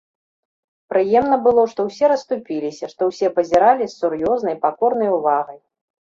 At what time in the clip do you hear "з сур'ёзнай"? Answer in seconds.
3.91-4.55